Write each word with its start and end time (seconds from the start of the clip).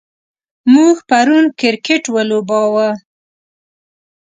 موږ 0.73 0.95
پرون 1.09 1.45
کرکټ 1.59 2.03
ولوباوه. 2.15 2.89